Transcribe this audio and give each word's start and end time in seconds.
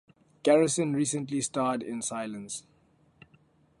Garrison 0.41 0.95
recently 0.95 1.41
starred 1.41 1.83
in 1.83 2.01
Silence! 2.01 2.63